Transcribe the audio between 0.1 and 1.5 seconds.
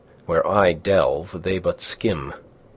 Where I delve